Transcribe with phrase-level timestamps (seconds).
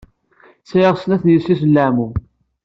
[0.69, 2.13] Sɛiɣ snat n yessi-s n leɛmum.